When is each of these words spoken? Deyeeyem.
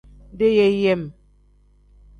Deyeeyem. 0.37 1.03